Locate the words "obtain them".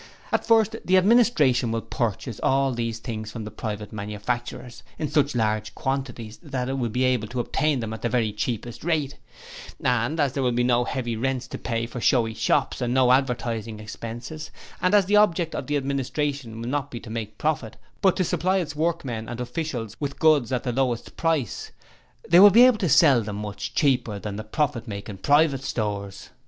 7.39-7.93